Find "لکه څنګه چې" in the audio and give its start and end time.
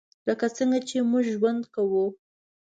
0.27-0.97